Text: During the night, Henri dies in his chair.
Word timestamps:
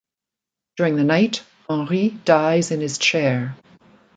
During 0.77 0.95
the 0.95 1.03
night, 1.03 1.43
Henri 1.69 2.09
dies 2.25 2.71
in 2.71 2.81
his 2.81 2.97
chair. 2.97 3.55